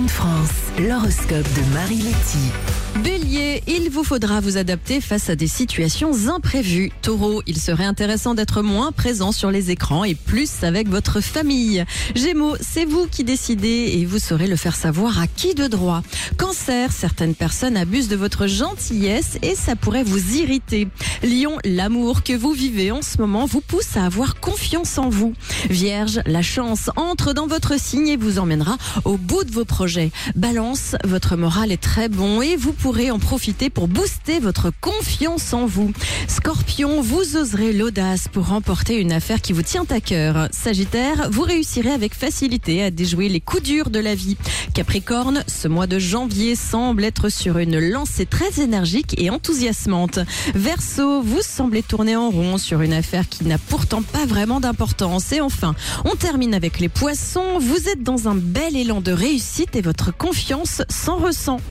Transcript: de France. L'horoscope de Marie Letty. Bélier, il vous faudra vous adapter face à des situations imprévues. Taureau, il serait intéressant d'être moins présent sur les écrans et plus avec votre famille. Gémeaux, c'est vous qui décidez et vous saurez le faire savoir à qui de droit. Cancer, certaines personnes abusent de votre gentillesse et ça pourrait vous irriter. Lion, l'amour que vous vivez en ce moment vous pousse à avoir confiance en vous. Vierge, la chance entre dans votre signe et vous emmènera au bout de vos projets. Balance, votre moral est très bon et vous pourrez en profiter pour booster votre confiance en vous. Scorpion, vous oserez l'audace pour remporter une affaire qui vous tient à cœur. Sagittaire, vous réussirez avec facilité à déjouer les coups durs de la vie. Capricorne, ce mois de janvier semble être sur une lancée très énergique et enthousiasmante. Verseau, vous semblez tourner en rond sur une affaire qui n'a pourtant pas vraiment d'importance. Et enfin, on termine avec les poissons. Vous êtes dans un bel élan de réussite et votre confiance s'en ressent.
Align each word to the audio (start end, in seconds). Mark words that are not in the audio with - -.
de 0.00 0.08
France. 0.08 0.48
L'horoscope 0.78 1.46
de 1.54 1.74
Marie 1.74 1.98
Letty. 1.98 2.50
Bélier, 3.04 3.62
il 3.66 3.90
vous 3.90 4.04
faudra 4.04 4.40
vous 4.40 4.56
adapter 4.56 5.00
face 5.00 5.28
à 5.28 5.36
des 5.36 5.46
situations 5.46 6.28
imprévues. 6.28 6.90
Taureau, 7.02 7.42
il 7.46 7.58
serait 7.58 7.84
intéressant 7.84 8.34
d'être 8.34 8.62
moins 8.62 8.92
présent 8.92 9.32
sur 9.32 9.50
les 9.50 9.70
écrans 9.70 10.04
et 10.04 10.14
plus 10.14 10.62
avec 10.62 10.88
votre 10.88 11.20
famille. 11.20 11.84
Gémeaux, 12.14 12.56
c'est 12.60 12.84
vous 12.84 13.06
qui 13.06 13.24
décidez 13.24 13.92
et 13.94 14.06
vous 14.06 14.18
saurez 14.18 14.46
le 14.46 14.56
faire 14.56 14.76
savoir 14.76 15.20
à 15.20 15.26
qui 15.26 15.54
de 15.54 15.66
droit. 15.66 16.02
Cancer, 16.38 16.90
certaines 16.92 17.34
personnes 17.34 17.76
abusent 17.76 18.08
de 18.08 18.16
votre 18.16 18.46
gentillesse 18.46 19.38
et 19.42 19.54
ça 19.54 19.76
pourrait 19.76 20.04
vous 20.04 20.36
irriter. 20.36 20.88
Lion, 21.22 21.56
l'amour 21.64 22.24
que 22.24 22.32
vous 22.32 22.50
vivez 22.52 22.90
en 22.90 23.00
ce 23.00 23.18
moment 23.18 23.46
vous 23.46 23.60
pousse 23.60 23.96
à 23.96 24.04
avoir 24.04 24.40
confiance 24.40 24.98
en 24.98 25.08
vous. 25.08 25.34
Vierge, 25.70 26.20
la 26.26 26.42
chance 26.42 26.90
entre 26.96 27.32
dans 27.32 27.46
votre 27.46 27.78
signe 27.78 28.08
et 28.08 28.16
vous 28.16 28.40
emmènera 28.40 28.76
au 29.04 29.16
bout 29.16 29.44
de 29.44 29.52
vos 29.52 29.64
projets. 29.64 30.10
Balance, 30.34 30.96
votre 31.04 31.36
moral 31.36 31.70
est 31.70 31.80
très 31.80 32.08
bon 32.08 32.42
et 32.42 32.56
vous 32.56 32.72
pourrez 32.72 33.12
en 33.12 33.20
profiter 33.20 33.70
pour 33.70 33.86
booster 33.86 34.40
votre 34.40 34.72
confiance 34.80 35.52
en 35.52 35.64
vous. 35.66 35.92
Scorpion, 36.26 37.00
vous 37.02 37.36
oserez 37.36 37.72
l'audace 37.72 38.26
pour 38.26 38.48
remporter 38.48 38.98
une 38.98 39.12
affaire 39.12 39.40
qui 39.40 39.52
vous 39.52 39.62
tient 39.62 39.86
à 39.90 40.00
cœur. 40.00 40.48
Sagittaire, 40.50 41.28
vous 41.30 41.42
réussirez 41.42 41.92
avec 41.92 42.14
facilité 42.14 42.82
à 42.82 42.90
déjouer 42.90 43.28
les 43.28 43.40
coups 43.40 43.62
durs 43.62 43.90
de 43.90 44.00
la 44.00 44.16
vie. 44.16 44.36
Capricorne, 44.74 45.44
ce 45.46 45.68
mois 45.68 45.86
de 45.86 46.00
janvier 46.00 46.56
semble 46.56 47.04
être 47.04 47.28
sur 47.28 47.58
une 47.58 47.78
lancée 47.78 48.26
très 48.26 48.60
énergique 48.60 49.14
et 49.18 49.30
enthousiasmante. 49.30 50.18
Verseau, 50.54 51.11
vous 51.20 51.42
semblez 51.42 51.82
tourner 51.82 52.16
en 52.16 52.30
rond 52.30 52.58
sur 52.58 52.80
une 52.80 52.92
affaire 52.92 53.28
qui 53.28 53.44
n'a 53.44 53.58
pourtant 53.58 54.02
pas 54.02 54.24
vraiment 54.24 54.60
d'importance. 54.60 55.32
Et 55.32 55.40
enfin, 55.40 55.74
on 56.04 56.16
termine 56.16 56.54
avec 56.54 56.80
les 56.80 56.88
poissons. 56.88 57.58
Vous 57.60 57.88
êtes 57.88 58.02
dans 58.02 58.28
un 58.28 58.34
bel 58.34 58.76
élan 58.76 59.00
de 59.00 59.12
réussite 59.12 59.76
et 59.76 59.82
votre 59.82 60.16
confiance 60.16 60.82
s'en 60.88 61.16
ressent. 61.16 61.58